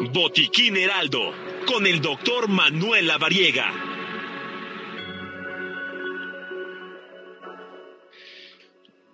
Botiquín 0.00 0.76
Heraldo, 0.76 1.32
con 1.66 1.86
el 1.86 2.02
doctor 2.02 2.48
Manuel 2.48 3.06
Lavariega. 3.06 3.72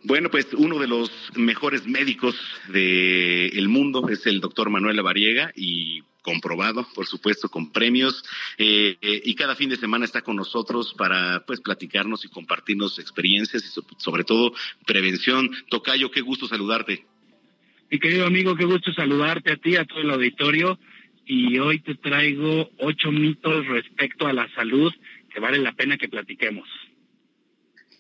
Bueno, 0.03 0.29
pues 0.29 0.49
uno 0.55 0.81
de 0.81 0.89
los 0.89 1.11
mejores 1.37 1.87
médicos 1.87 2.35
del 2.69 3.69
mundo 3.69 4.09
es 4.09 4.27
el 4.27 4.41
doctor 4.41 4.71
Manuel 4.71 4.97
Lavariega 4.97 5.53
y 5.55 6.03
comprobado, 6.23 6.87
por 6.95 7.07
supuesto, 7.07 7.49
con 7.49 7.71
premios. 7.71 8.25
Eh, 8.59 8.97
eh, 9.01 9.23
y 9.25 9.37
cada 9.37 9.55
fin 9.55 9.71
de 9.71 9.77
semana 9.77 10.05
está 10.05 10.23
con 10.23 10.35
nosotros 10.35 10.95
para 10.95 11.45
pues 11.47 11.61
platicarnos 11.61 12.25
y 12.25 12.29
compartirnos 12.29 12.99
experiencias 12.99 13.65
y 13.65 13.69
sobre 13.99 14.25
todo 14.25 14.53
prevención. 14.85 15.49
Tocayo, 15.69 16.11
qué 16.11 16.23
gusto 16.23 16.49
saludarte. 16.49 17.07
Mi 17.93 17.99
querido 17.99 18.25
amigo, 18.25 18.57
qué 18.57 18.65
gusto 18.65 18.91
saludarte 18.95 19.53
a 19.53 19.57
ti, 19.57 19.77
a 19.77 19.85
todo 19.85 20.01
el 20.01 20.09
auditorio. 20.09 20.79
Y 21.27 21.59
hoy 21.59 21.79
te 21.81 21.95
traigo 21.95 22.71
ocho 22.79 23.13
mitos 23.13 23.67
respecto 23.67 24.27
a 24.27 24.33
la 24.33 24.49
salud 24.55 24.91
que 25.29 25.41
vale 25.41 25.59
la 25.59 25.73
pena 25.73 25.99
que 25.99 26.09
platiquemos. 26.09 26.67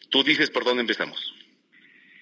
Tú 0.09 0.25
dices 0.25 0.49
por 0.49 0.65
dónde 0.65 0.81
empezamos. 0.81 1.35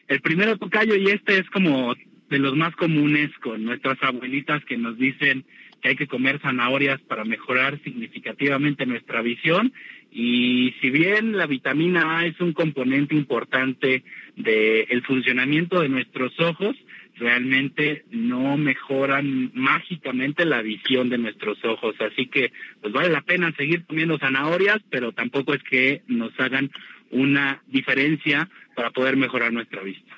El 0.09 0.20
primero 0.20 0.56
tocayo, 0.59 0.96
y 0.96 1.10
este 1.10 1.38
es 1.38 1.48
como 1.51 1.95
de 2.29 2.38
los 2.41 2.56
más 2.56 2.74
comunes 2.74 3.30
con 3.41 3.65
nuestras 3.65 4.02
abuelitas 4.02 4.65
que 4.65 4.77
nos 4.77 4.98
dicen 4.98 5.45
que 5.80 5.91
hay 5.91 5.96
que 5.96 6.09
comer 6.09 6.41
zanahorias 6.41 7.01
para 7.02 7.24
mejorar 7.24 7.80
significativamente 7.84 8.84
nuestra 8.84 9.23
visión. 9.23 9.73
Y 10.10 10.74
si 10.80 10.91
bien 10.91 11.37
la 11.37 11.46
vitamina 11.46 12.18
A 12.18 12.27
es 12.27 12.41
un 12.41 12.52
componente 12.52 13.15
importante 13.15 14.02
del 14.34 15.02
funcionamiento 15.05 15.80
de 15.80 15.88
nuestros 15.88 16.32
ojos, 16.41 16.74
realmente 17.20 18.05
no 18.10 18.56
mejoran 18.56 19.52
mágicamente 19.54 20.45
la 20.45 20.63
visión 20.63 21.09
de 21.09 21.18
nuestros 21.18 21.62
ojos. 21.65 21.95
Así 22.01 22.27
que 22.27 22.52
pues 22.80 22.93
vale 22.93 23.10
la 23.10 23.23
pena 23.23 23.54
seguir 23.57 23.85
comiendo 23.87 24.18
zanahorias, 24.18 24.79
pero 24.90 25.12
tampoco 25.12 25.54
es 25.54 25.62
que 25.62 26.02
nos 26.09 26.32
hagan 26.40 26.71
una 27.10 27.62
diferencia 27.66 28.49
para 28.74 28.90
poder 28.90 29.16
mejorar 29.16 29.52
nuestra 29.52 29.82
vista. 29.82 30.16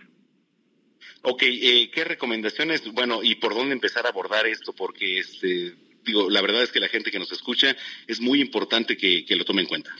Ok, 1.22 1.42
eh, 1.44 1.90
¿qué 1.92 2.04
recomendaciones? 2.04 2.90
Bueno, 2.92 3.22
¿y 3.22 3.36
por 3.36 3.54
dónde 3.54 3.74
empezar 3.74 4.06
a 4.06 4.08
abordar 4.08 4.46
esto? 4.46 4.72
Porque, 4.72 5.18
este, 5.18 5.74
digo, 6.04 6.30
la 6.30 6.42
verdad 6.42 6.62
es 6.62 6.72
que 6.72 6.80
la 6.80 6.88
gente 6.88 7.10
que 7.10 7.18
nos 7.18 7.30
escucha 7.30 7.76
es 8.06 8.20
muy 8.20 8.40
importante 8.40 8.96
que, 8.96 9.24
que 9.24 9.36
lo 9.36 9.44
tome 9.44 9.62
en 9.62 9.68
cuenta. 9.68 9.94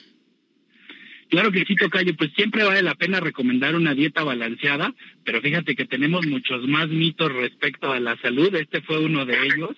Claro 1.32 1.50
que 1.50 1.64
sí, 1.64 1.76
Tocayo, 1.76 2.14
pues 2.14 2.30
siempre 2.36 2.62
vale 2.62 2.82
la 2.82 2.94
pena 2.94 3.18
recomendar 3.18 3.74
una 3.74 3.94
dieta 3.94 4.22
balanceada, 4.22 4.94
pero 5.24 5.40
fíjate 5.40 5.74
que 5.74 5.86
tenemos 5.86 6.26
muchos 6.26 6.68
más 6.68 6.88
mitos 6.88 7.32
respecto 7.32 7.90
a 7.90 8.00
la 8.00 8.18
salud, 8.18 8.54
este 8.54 8.82
fue 8.82 8.98
uno 8.98 9.24
de 9.24 9.42
ellos, 9.46 9.70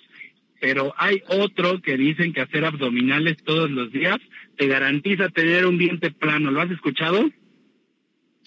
pero 0.60 0.92
hay 0.98 1.22
otro 1.28 1.80
que 1.80 1.96
dicen 1.96 2.32
que 2.32 2.40
hacer 2.40 2.64
abdominales 2.64 3.36
todos 3.44 3.70
los 3.70 3.92
días 3.92 4.16
te 4.56 4.66
garantiza 4.66 5.28
tener 5.28 5.64
un 5.66 5.78
diente 5.78 6.10
plano, 6.10 6.50
¿lo 6.50 6.60
has 6.60 6.72
escuchado? 6.72 7.30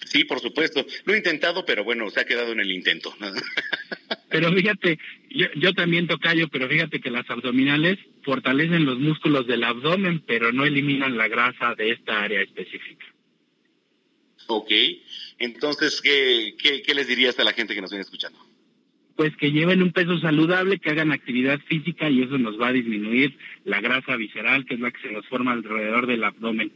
Sí, 0.04 0.24
por 0.24 0.40
supuesto. 0.40 0.84
Lo 1.06 1.14
he 1.14 1.16
intentado, 1.16 1.64
pero 1.64 1.84
bueno, 1.84 2.10
se 2.10 2.20
ha 2.20 2.26
quedado 2.26 2.52
en 2.52 2.60
el 2.60 2.70
intento. 2.70 3.16
pero 4.28 4.52
fíjate, 4.52 4.98
yo, 5.30 5.46
yo 5.56 5.72
también 5.72 6.08
tocayo, 6.08 6.48
pero 6.48 6.68
fíjate 6.68 7.00
que 7.00 7.10
las 7.10 7.28
abdominales 7.30 7.98
fortalecen 8.28 8.84
los 8.84 8.98
músculos 8.98 9.46
del 9.46 9.64
abdomen, 9.64 10.22
pero 10.26 10.52
no 10.52 10.66
eliminan 10.66 11.16
la 11.16 11.28
grasa 11.28 11.74
de 11.74 11.92
esta 11.92 12.20
área 12.20 12.42
específica. 12.42 13.06
Ok, 14.48 14.70
entonces, 15.38 16.02
¿qué, 16.02 16.54
qué, 16.62 16.82
qué 16.82 16.94
les 16.94 17.08
dirías 17.08 17.38
a 17.38 17.44
la 17.44 17.54
gente 17.54 17.74
que 17.74 17.80
nos 17.80 17.90
viene 17.90 18.02
escuchando? 18.02 18.38
Pues 19.16 19.34
que 19.38 19.50
lleven 19.50 19.82
un 19.82 19.92
peso 19.92 20.18
saludable, 20.18 20.78
que 20.78 20.90
hagan 20.90 21.10
actividad 21.10 21.58
física 21.60 22.10
y 22.10 22.20
eso 22.20 22.36
nos 22.36 22.60
va 22.60 22.68
a 22.68 22.72
disminuir 22.72 23.34
la 23.64 23.80
grasa 23.80 24.14
visceral, 24.16 24.66
que 24.66 24.74
es 24.74 24.80
la 24.80 24.90
que 24.90 25.00
se 25.00 25.10
nos 25.10 25.26
forma 25.26 25.52
alrededor 25.52 26.06
del 26.06 26.22
abdomen. 26.22 26.70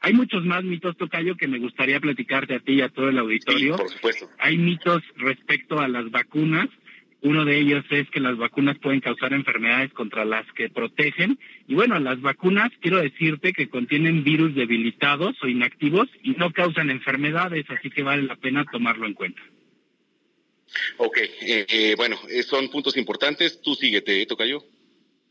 Hay 0.00 0.12
muchos 0.12 0.44
más 0.44 0.64
mitos, 0.64 0.96
Tocayo, 0.96 1.36
que 1.36 1.46
me 1.46 1.60
gustaría 1.60 2.00
platicarte 2.00 2.56
a 2.56 2.60
ti 2.60 2.72
y 2.72 2.80
a 2.80 2.88
todo 2.88 3.10
el 3.10 3.18
auditorio. 3.18 3.76
por 3.76 3.90
supuesto. 3.90 4.28
Hay 4.40 4.58
mitos 4.58 5.04
respecto 5.18 5.78
a 5.78 5.86
las 5.86 6.10
vacunas. 6.10 6.68
Uno 7.26 7.44
de 7.44 7.58
ellos 7.58 7.84
es 7.90 8.08
que 8.10 8.20
las 8.20 8.36
vacunas 8.36 8.78
pueden 8.78 9.00
causar 9.00 9.32
enfermedades 9.32 9.92
contra 9.92 10.24
las 10.24 10.46
que 10.52 10.68
protegen. 10.68 11.40
Y 11.66 11.74
bueno, 11.74 11.98
las 11.98 12.20
vacunas, 12.20 12.70
quiero 12.80 12.98
decirte 12.98 13.52
que 13.52 13.68
contienen 13.68 14.22
virus 14.22 14.54
debilitados 14.54 15.34
o 15.42 15.48
inactivos 15.48 16.06
y 16.22 16.34
no 16.34 16.52
causan 16.52 16.88
enfermedades, 16.88 17.66
así 17.68 17.90
que 17.90 18.04
vale 18.04 18.22
la 18.22 18.36
pena 18.36 18.64
tomarlo 18.70 19.08
en 19.08 19.14
cuenta. 19.14 19.42
Ok, 20.98 21.18
eh, 21.18 21.66
eh, 21.68 21.94
bueno, 21.96 22.16
eh, 22.30 22.44
son 22.44 22.70
puntos 22.70 22.96
importantes. 22.96 23.60
Tú 23.60 23.74
síguete, 23.74 24.24
Tocayo. 24.26 24.62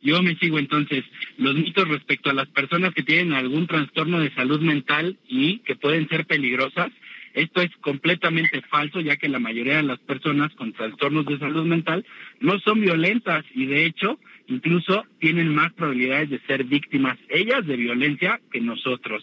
Yo 0.01 0.21
me 0.21 0.35
sigo 0.35 0.59
entonces 0.59 1.05
los 1.37 1.55
mitos 1.55 1.87
respecto 1.87 2.29
a 2.29 2.33
las 2.33 2.49
personas 2.49 2.93
que 2.93 3.03
tienen 3.03 3.31
algún 3.31 3.67
trastorno 3.67 4.19
de 4.19 4.35
salud 4.35 4.59
mental 4.59 5.17
y 5.29 5.59
que 5.59 5.77
pueden 5.77 6.09
ser 6.09 6.25
peligrosas. 6.25 6.91
Esto 7.35 7.61
es 7.61 7.69
completamente 7.81 8.61
falso, 8.61 9.01
ya 9.01 9.17
que 9.17 9.27
la 9.27 9.39
mayoría 9.39 9.75
de 9.75 9.83
las 9.83 9.99
personas 9.99 10.55
con 10.55 10.71
trastornos 10.71 11.25
de 11.25 11.37
salud 11.37 11.65
mental 11.65 12.05
no 12.39 12.57
son 12.59 12.79
violentas 12.79 13.43
y 13.53 13.65
de 13.65 13.85
hecho 13.85 14.17
incluso 14.47 15.05
tienen 15.19 15.53
más 15.53 15.73
probabilidades 15.73 16.29
de 16.29 16.39
ser 16.47 16.63
víctimas 16.63 17.17
ellas 17.27 17.65
de 17.67 17.75
violencia 17.75 18.39
que 18.51 18.61
nosotros. 18.61 19.21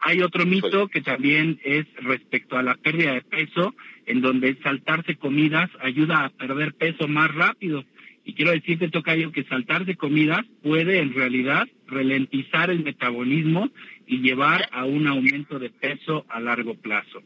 Hay 0.00 0.22
otro 0.22 0.44
mito 0.44 0.88
que 0.88 1.02
también 1.02 1.60
es 1.62 1.86
respecto 2.02 2.56
a 2.56 2.64
la 2.64 2.74
pérdida 2.74 3.14
de 3.14 3.22
peso, 3.22 3.74
en 4.06 4.22
donde 4.22 4.56
saltarse 4.62 5.14
comidas 5.14 5.70
ayuda 5.80 6.24
a 6.24 6.30
perder 6.30 6.74
peso 6.74 7.06
más 7.06 7.32
rápido. 7.32 7.84
Y 8.24 8.34
quiero 8.34 8.50
decirte, 8.50 8.88
Tocayo, 8.88 9.30
que 9.30 9.44
saltar 9.44 9.84
de 9.84 9.94
comidas 9.94 10.44
puede 10.62 10.98
en 10.98 11.14
realidad 11.14 11.68
ralentizar 11.86 12.70
el 12.70 12.82
metabolismo 12.82 13.70
y 14.06 14.18
llevar 14.18 14.68
a 14.72 14.84
un 14.84 15.06
aumento 15.06 15.60
de 15.60 15.70
peso 15.70 16.26
a 16.28 16.40
largo 16.40 16.74
plazo. 16.74 17.22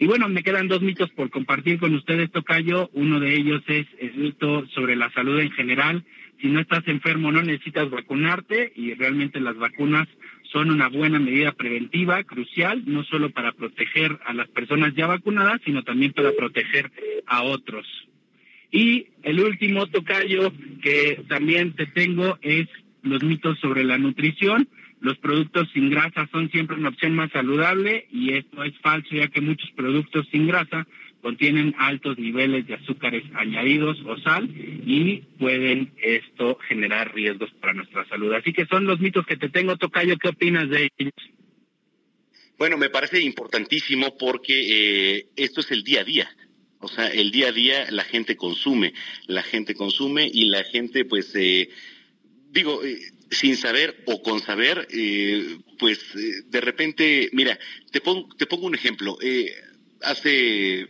Y 0.00 0.06
bueno, 0.06 0.28
me 0.28 0.44
quedan 0.44 0.68
dos 0.68 0.80
mitos 0.80 1.10
por 1.10 1.28
compartir 1.28 1.80
con 1.80 1.92
ustedes, 1.94 2.30
Tocayo. 2.30 2.88
Uno 2.92 3.18
de 3.18 3.34
ellos 3.34 3.62
es 3.66 3.86
el 3.98 4.14
mito 4.14 4.64
sobre 4.68 4.94
la 4.94 5.10
salud 5.10 5.40
en 5.40 5.50
general. 5.50 6.04
Si 6.40 6.46
no 6.46 6.60
estás 6.60 6.86
enfermo, 6.86 7.32
no 7.32 7.42
necesitas 7.42 7.90
vacunarte 7.90 8.72
y 8.76 8.94
realmente 8.94 9.40
las 9.40 9.56
vacunas 9.56 10.06
son 10.52 10.70
una 10.70 10.88
buena 10.88 11.18
medida 11.18 11.50
preventiva, 11.50 12.22
crucial, 12.22 12.84
no 12.86 13.02
solo 13.04 13.30
para 13.30 13.52
proteger 13.52 14.18
a 14.24 14.32
las 14.34 14.48
personas 14.48 14.94
ya 14.94 15.08
vacunadas, 15.08 15.60
sino 15.64 15.82
también 15.82 16.12
para 16.12 16.30
proteger 16.32 16.92
a 17.26 17.42
otros. 17.42 17.86
Y 18.70 19.08
el 19.24 19.40
último 19.40 19.86
tocayo 19.88 20.52
que 20.80 21.24
también 21.28 21.74
te 21.74 21.86
tengo 21.86 22.38
es 22.40 22.68
los 23.02 23.22
mitos 23.24 23.58
sobre 23.58 23.82
la 23.82 23.98
nutrición. 23.98 24.68
Los 25.00 25.16
productos 25.18 25.68
sin 25.72 25.90
grasa 25.90 26.28
son 26.32 26.50
siempre 26.50 26.76
una 26.76 26.88
opción 26.88 27.14
más 27.14 27.30
saludable 27.30 28.06
y 28.10 28.32
esto 28.32 28.64
es 28.64 28.76
falso 28.78 29.14
ya 29.14 29.28
que 29.28 29.40
muchos 29.40 29.70
productos 29.72 30.26
sin 30.32 30.46
grasa 30.46 30.86
contienen 31.22 31.74
altos 31.78 32.18
niveles 32.18 32.66
de 32.66 32.74
azúcares 32.74 33.24
añadidos 33.34 33.98
o 34.06 34.16
sal 34.18 34.48
y 34.48 35.22
pueden 35.38 35.92
esto 36.02 36.58
generar 36.68 37.14
riesgos 37.14 37.50
para 37.60 37.74
nuestra 37.74 38.06
salud. 38.08 38.32
Así 38.32 38.52
que 38.52 38.66
son 38.66 38.86
los 38.86 39.00
mitos 39.00 39.26
que 39.26 39.36
te 39.36 39.48
tengo, 39.48 39.76
Tocayo. 39.76 40.16
¿Qué 40.16 40.28
opinas 40.28 40.68
de 40.68 40.90
ellos? 40.98 41.12
Bueno, 42.58 42.76
me 42.76 42.90
parece 42.90 43.20
importantísimo 43.20 44.16
porque 44.18 45.18
eh, 45.18 45.26
esto 45.36 45.60
es 45.60 45.70
el 45.70 45.84
día 45.84 46.00
a 46.00 46.04
día. 46.04 46.28
O 46.80 46.88
sea, 46.88 47.08
el 47.08 47.30
día 47.30 47.48
a 47.48 47.52
día 47.52 47.90
la 47.90 48.04
gente 48.04 48.36
consume, 48.36 48.94
la 49.26 49.42
gente 49.42 49.74
consume 49.74 50.30
y 50.32 50.46
la 50.46 50.62
gente, 50.64 51.04
pues, 51.04 51.34
eh, 51.34 51.68
digo, 52.50 52.84
eh, 52.84 52.98
sin 53.30 53.56
saber 53.56 54.02
o 54.06 54.22
con 54.22 54.40
saber, 54.40 54.86
eh, 54.90 55.58
pues, 55.78 55.98
eh, 56.16 56.42
de 56.46 56.60
repente, 56.60 57.30
mira, 57.32 57.58
te 57.90 58.00
pongo, 58.00 58.28
te 58.36 58.46
pongo 58.46 58.66
un 58.66 58.74
ejemplo. 58.74 59.18
Eh, 59.20 59.54
hace 60.02 60.88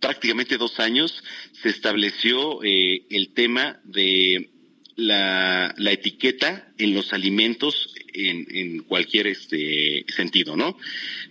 prácticamente 0.00 0.58
dos 0.58 0.80
años 0.80 1.22
se 1.62 1.70
estableció 1.70 2.62
eh, 2.62 3.06
el 3.10 3.32
tema 3.32 3.80
de 3.84 4.50
la, 4.96 5.74
etiqueta 5.78 6.72
en 6.78 6.94
los 6.94 7.12
alimentos 7.12 7.94
en, 8.12 8.46
en 8.50 8.82
cualquier 8.82 9.26
este 9.28 10.04
sentido, 10.08 10.56
¿no? 10.56 10.76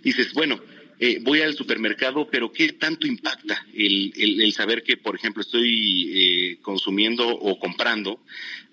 Dices, 0.02 0.32
bueno, 0.34 0.60
eh, 0.98 1.18
voy 1.22 1.40
al 1.40 1.54
supermercado, 1.54 2.28
pero 2.30 2.52
¿qué 2.52 2.72
tanto 2.72 3.06
impacta 3.06 3.66
el, 3.74 4.12
el, 4.16 4.40
el 4.40 4.52
saber 4.52 4.82
que, 4.82 4.96
por 4.96 5.16
ejemplo, 5.16 5.42
estoy 5.42 6.10
eh, 6.14 6.43
consumiendo 6.64 7.28
o 7.28 7.60
comprando 7.60 8.18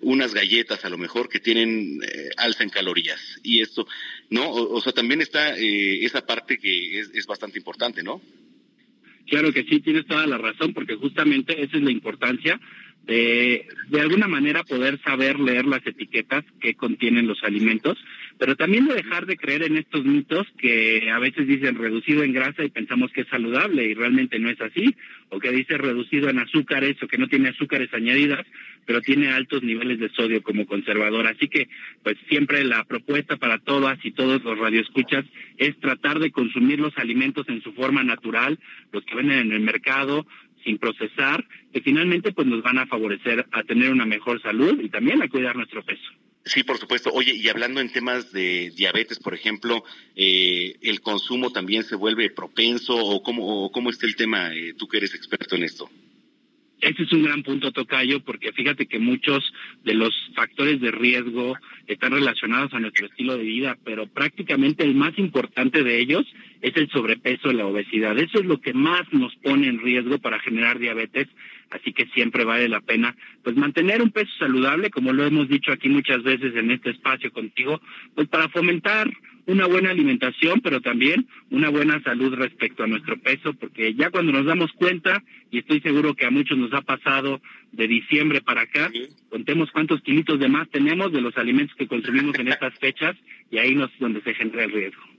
unas 0.00 0.34
galletas 0.34 0.84
a 0.84 0.88
lo 0.88 0.98
mejor 0.98 1.28
que 1.28 1.38
tienen 1.38 2.00
eh, 2.02 2.30
alza 2.36 2.64
en 2.64 2.70
calorías? 2.70 3.38
Y 3.44 3.60
esto, 3.60 3.86
¿no? 4.30 4.50
O, 4.50 4.80
sea, 4.80 4.92
también 4.92 5.20
está 5.20 5.56
eh, 5.56 6.04
esa 6.04 6.26
parte 6.26 6.58
que 6.58 6.98
es, 6.98 7.10
es 7.14 7.26
bastante 7.26 7.58
importante, 7.58 8.02
¿no? 8.02 8.20
Claro 9.28 9.52
que 9.52 9.62
sí, 9.64 9.78
tienes 9.80 10.06
toda 10.06 10.26
la 10.26 10.38
razón, 10.38 10.74
porque 10.74 10.96
justamente 10.96 11.62
esa 11.62 11.76
es 11.76 11.82
la 11.82 11.92
importancia 11.92 12.60
de, 13.04 13.66
de 13.88 14.00
alguna 14.00 14.28
manera 14.28 14.64
poder 14.64 15.00
saber 15.02 15.38
leer 15.38 15.66
las 15.66 15.86
etiquetas 15.86 16.44
que 16.60 16.74
contienen 16.74 17.26
los 17.26 17.42
alimentos, 17.42 17.98
pero 18.42 18.56
también 18.56 18.86
de 18.86 18.96
dejar 18.96 19.24
de 19.24 19.36
creer 19.36 19.62
en 19.62 19.76
estos 19.76 20.04
mitos 20.04 20.48
que 20.58 21.08
a 21.12 21.20
veces 21.20 21.46
dicen 21.46 21.76
reducido 21.76 22.24
en 22.24 22.32
grasa 22.32 22.64
y 22.64 22.70
pensamos 22.70 23.12
que 23.12 23.20
es 23.20 23.28
saludable 23.28 23.84
y 23.84 23.94
realmente 23.94 24.36
no 24.40 24.50
es 24.50 24.60
así, 24.60 24.96
o 25.28 25.38
que 25.38 25.52
dice 25.52 25.78
reducido 25.78 26.28
en 26.28 26.40
azúcares 26.40 27.00
o 27.00 27.06
que 27.06 27.18
no 27.18 27.28
tiene 27.28 27.50
azúcares 27.50 27.94
añadidas, 27.94 28.44
pero 28.84 29.00
tiene 29.00 29.28
altos 29.28 29.62
niveles 29.62 30.00
de 30.00 30.08
sodio 30.08 30.42
como 30.42 30.66
conservador. 30.66 31.28
Así 31.28 31.46
que, 31.46 31.68
pues 32.02 32.16
siempre 32.28 32.64
la 32.64 32.82
propuesta 32.82 33.36
para 33.36 33.58
todas 33.58 34.04
y 34.04 34.10
todos 34.10 34.42
los 34.42 34.58
radioescuchas 34.58 35.24
es 35.56 35.78
tratar 35.78 36.18
de 36.18 36.32
consumir 36.32 36.80
los 36.80 36.98
alimentos 36.98 37.48
en 37.48 37.62
su 37.62 37.72
forma 37.74 38.02
natural, 38.02 38.58
los 38.90 39.04
que 39.04 39.14
venden 39.14 39.38
en 39.38 39.52
el 39.52 39.60
mercado, 39.60 40.26
sin 40.64 40.78
procesar, 40.78 41.46
que 41.72 41.80
finalmente 41.80 42.32
pues 42.32 42.48
nos 42.48 42.60
van 42.64 42.78
a 42.78 42.86
favorecer 42.86 43.46
a 43.52 43.62
tener 43.62 43.92
una 43.92 44.04
mejor 44.04 44.42
salud 44.42 44.80
y 44.82 44.88
también 44.88 45.22
a 45.22 45.28
cuidar 45.28 45.54
nuestro 45.54 45.84
peso. 45.84 46.10
Sí, 46.44 46.64
por 46.64 46.78
supuesto. 46.78 47.10
Oye, 47.12 47.34
y 47.34 47.48
hablando 47.48 47.80
en 47.80 47.92
temas 47.92 48.32
de 48.32 48.72
diabetes, 48.74 49.18
por 49.20 49.34
ejemplo, 49.34 49.84
eh, 50.16 50.76
¿el 50.82 51.00
consumo 51.00 51.52
también 51.52 51.84
se 51.84 51.94
vuelve 51.94 52.30
propenso 52.30 52.96
o 52.96 53.22
cómo, 53.22 53.64
o 53.64 53.70
cómo 53.70 53.90
está 53.90 54.06
el 54.06 54.16
tema, 54.16 54.52
eh, 54.52 54.74
tú 54.76 54.88
que 54.88 54.96
eres 54.96 55.14
experto 55.14 55.54
en 55.54 55.62
esto? 55.62 55.88
Ese 56.82 57.04
es 57.04 57.12
un 57.12 57.22
gran 57.22 57.44
punto, 57.44 57.70
Tocayo, 57.70 58.24
porque 58.24 58.50
fíjate 58.52 58.86
que 58.86 58.98
muchos 58.98 59.52
de 59.84 59.94
los 59.94 60.12
factores 60.34 60.80
de 60.80 60.90
riesgo 60.90 61.56
están 61.86 62.10
relacionados 62.10 62.74
a 62.74 62.80
nuestro 62.80 63.06
estilo 63.06 63.36
de 63.36 63.44
vida, 63.44 63.78
pero 63.84 64.08
prácticamente 64.08 64.82
el 64.82 64.96
más 64.96 65.16
importante 65.16 65.84
de 65.84 66.00
ellos 66.00 66.26
es 66.60 66.76
el 66.76 66.90
sobrepeso 66.90 67.52
y 67.52 67.54
la 67.54 67.66
obesidad. 67.66 68.18
Eso 68.18 68.40
es 68.40 68.46
lo 68.46 68.60
que 68.60 68.74
más 68.74 69.02
nos 69.12 69.32
pone 69.36 69.68
en 69.68 69.78
riesgo 69.78 70.18
para 70.18 70.40
generar 70.40 70.80
diabetes, 70.80 71.28
así 71.72 71.92
que 71.92 72.06
siempre 72.06 72.44
vale 72.44 72.68
la 72.68 72.80
pena 72.80 73.16
pues 73.42 73.56
mantener 73.56 74.02
un 74.02 74.10
peso 74.10 74.30
saludable, 74.38 74.90
como 74.90 75.12
lo 75.12 75.24
hemos 75.24 75.48
dicho 75.48 75.72
aquí 75.72 75.88
muchas 75.88 76.22
veces 76.22 76.54
en 76.54 76.70
este 76.70 76.90
espacio 76.90 77.32
contigo, 77.32 77.80
pues 78.14 78.28
para 78.28 78.48
fomentar 78.48 79.10
una 79.46 79.66
buena 79.66 79.90
alimentación, 79.90 80.60
pero 80.60 80.80
también 80.80 81.26
una 81.50 81.68
buena 81.68 82.00
salud 82.02 82.34
respecto 82.34 82.84
a 82.84 82.86
nuestro 82.86 83.18
peso, 83.18 83.54
porque 83.54 83.94
ya 83.94 84.10
cuando 84.10 84.32
nos 84.32 84.46
damos 84.46 84.70
cuenta, 84.72 85.22
y 85.50 85.58
estoy 85.58 85.80
seguro 85.80 86.14
que 86.14 86.26
a 86.26 86.30
muchos 86.30 86.56
nos 86.56 86.72
ha 86.72 86.82
pasado 86.82 87.40
de 87.72 87.88
diciembre 87.88 88.40
para 88.40 88.62
acá, 88.62 88.90
contemos 89.30 89.70
cuántos 89.72 90.00
kilitos 90.02 90.38
de 90.38 90.48
más 90.48 90.68
tenemos 90.70 91.12
de 91.12 91.20
los 91.20 91.36
alimentos 91.36 91.76
que 91.76 91.88
consumimos 91.88 92.38
en 92.38 92.48
estas 92.52 92.78
fechas, 92.78 93.16
y 93.50 93.58
ahí 93.58 93.72
es 93.72 93.90
donde 93.98 94.22
se 94.22 94.34
genera 94.34 94.64
el 94.64 94.72
riesgo. 94.72 95.11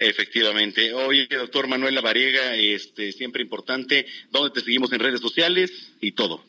Efectivamente. 0.00 0.94
Oye, 0.94 1.28
doctor 1.30 1.68
Manuel 1.68 1.94
Lavariega, 1.94 2.56
este, 2.56 3.12
siempre 3.12 3.42
importante, 3.42 4.06
¿dónde 4.32 4.50
te 4.54 4.60
seguimos 4.60 4.90
en 4.94 5.00
redes 5.00 5.20
sociales 5.20 5.92
y 6.00 6.12
todo? 6.12 6.42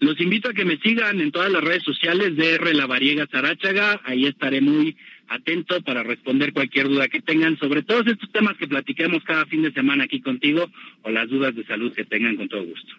Los 0.00 0.20
invito 0.20 0.50
a 0.50 0.52
que 0.52 0.66
me 0.66 0.76
sigan 0.76 1.18
en 1.22 1.32
todas 1.32 1.50
las 1.50 1.64
redes 1.64 1.82
sociales 1.82 2.36
de 2.36 2.56
R. 2.56 2.74
Lavariega 2.74 3.26
Zaráchaga, 3.26 4.02
ahí 4.04 4.26
estaré 4.26 4.60
muy 4.60 4.98
atento 5.28 5.80
para 5.80 6.02
responder 6.02 6.52
cualquier 6.52 6.88
duda 6.88 7.08
que 7.08 7.22
tengan 7.22 7.58
sobre 7.58 7.82
todos 7.82 8.06
estos 8.06 8.30
temas 8.32 8.58
que 8.58 8.68
platiquemos 8.68 9.24
cada 9.24 9.46
fin 9.46 9.62
de 9.62 9.72
semana 9.72 10.04
aquí 10.04 10.20
contigo 10.20 10.70
o 11.02 11.10
las 11.10 11.28
dudas 11.30 11.56
de 11.56 11.64
salud 11.64 11.94
que 11.94 12.04
tengan 12.04 12.36
con 12.36 12.50
todo 12.50 12.64
gusto. 12.64 12.94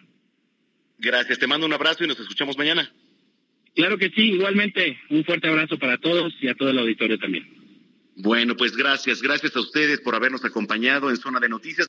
Gracias, 0.98 1.38
te 1.38 1.46
mando 1.46 1.66
un 1.66 1.72
abrazo 1.72 2.02
y 2.02 2.08
nos 2.08 2.18
escuchamos 2.18 2.58
mañana. 2.58 2.90
Claro 3.76 3.98
que 3.98 4.10
sí, 4.10 4.32
igualmente 4.32 4.98
un 5.10 5.24
fuerte 5.24 5.46
abrazo 5.46 5.78
para 5.78 5.96
todos 5.98 6.34
y 6.40 6.48
a 6.48 6.54
todo 6.54 6.70
el 6.70 6.78
auditorio 6.78 7.18
también. 7.18 7.59
Bueno, 8.22 8.54
pues 8.54 8.76
gracias, 8.76 9.22
gracias 9.22 9.56
a 9.56 9.60
ustedes 9.60 10.00
por 10.00 10.14
habernos 10.14 10.44
acompañado 10.44 11.08
en 11.08 11.16
Zona 11.16 11.40
de 11.40 11.48
Noticias. 11.48 11.78